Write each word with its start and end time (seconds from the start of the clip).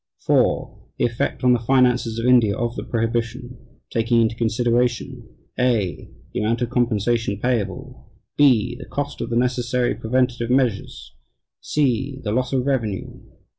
(4) 0.25 0.87
The 0.97 1.05
effect 1.05 1.43
on 1.43 1.53
the 1.53 1.59
finances 1.59 2.17
of 2.17 2.25
India 2.25 2.57
of 2.57 2.75
the 2.75 2.83
prohibition... 2.83 3.59
taking 3.91 4.19
into 4.19 4.33
consideration 4.33 5.29
(a) 5.59 6.09
the 6.33 6.39
amount 6.39 6.63
of 6.63 6.71
compensation 6.71 7.37
payable; 7.39 8.09
(b) 8.35 8.75
the 8.79 8.85
cost 8.89 9.21
of 9.21 9.29
the 9.29 9.37
necessary 9.37 9.93
preventive 9.93 10.49
measures; 10.49 11.13
(c) 11.59 12.19
the 12.23 12.31
loss 12.31 12.51
of 12.51 12.65
revenue.... 12.65 13.19